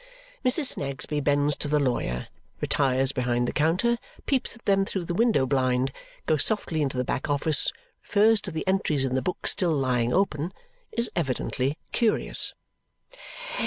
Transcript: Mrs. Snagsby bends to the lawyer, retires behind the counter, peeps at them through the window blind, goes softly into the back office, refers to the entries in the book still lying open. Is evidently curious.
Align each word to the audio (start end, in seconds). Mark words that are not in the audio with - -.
Mrs. 0.43 0.65
Snagsby 0.73 1.19
bends 1.19 1.55
to 1.57 1.67
the 1.67 1.77
lawyer, 1.77 2.27
retires 2.59 3.11
behind 3.11 3.47
the 3.47 3.51
counter, 3.53 3.99
peeps 4.25 4.55
at 4.55 4.65
them 4.65 4.83
through 4.83 5.05
the 5.05 5.13
window 5.13 5.45
blind, 5.45 5.91
goes 6.25 6.43
softly 6.43 6.81
into 6.81 6.97
the 6.97 7.03
back 7.03 7.29
office, 7.29 7.71
refers 8.01 8.41
to 8.41 8.49
the 8.51 8.67
entries 8.67 9.05
in 9.05 9.13
the 9.13 9.21
book 9.21 9.45
still 9.45 9.75
lying 9.77 10.11
open. 10.11 10.53
Is 10.91 11.11
evidently 11.15 11.77
curious. 11.91 12.55